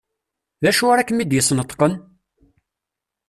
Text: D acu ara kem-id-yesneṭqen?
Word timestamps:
D 0.61 0.63
acu 0.69 0.85
ara 0.91 1.07
kem-id-yesneṭqen? 1.07 1.93